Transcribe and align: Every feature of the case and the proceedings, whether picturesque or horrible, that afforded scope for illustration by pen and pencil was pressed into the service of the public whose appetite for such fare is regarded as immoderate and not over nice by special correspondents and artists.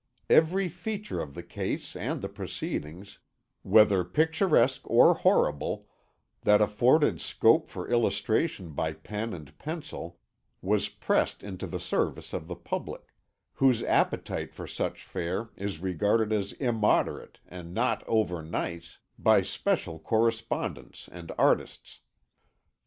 Every 0.31 0.67
feature 0.67 1.19
of 1.21 1.35
the 1.35 1.43
case 1.43 1.95
and 1.95 2.23
the 2.23 2.27
proceedings, 2.27 3.19
whether 3.61 4.03
picturesque 4.03 4.81
or 4.89 5.13
horrible, 5.13 5.85
that 6.41 6.59
afforded 6.59 7.21
scope 7.21 7.69
for 7.69 7.87
illustration 7.87 8.71
by 8.71 8.93
pen 8.93 9.31
and 9.31 9.55
pencil 9.59 10.17
was 10.59 10.89
pressed 10.89 11.43
into 11.43 11.67
the 11.67 11.79
service 11.79 12.33
of 12.33 12.47
the 12.47 12.55
public 12.55 13.13
whose 13.53 13.83
appetite 13.83 14.55
for 14.55 14.65
such 14.65 15.03
fare 15.03 15.51
is 15.55 15.81
regarded 15.81 16.33
as 16.33 16.53
immoderate 16.53 17.37
and 17.47 17.71
not 17.71 18.03
over 18.07 18.41
nice 18.41 18.97
by 19.19 19.43
special 19.43 19.99
correspondents 19.99 21.09
and 21.11 21.31
artists. 21.37 21.99